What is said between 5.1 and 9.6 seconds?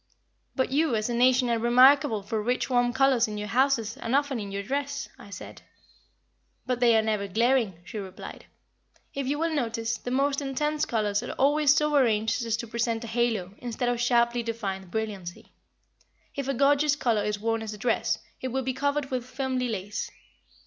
I said. "But they are never glaring," she replied. "If you will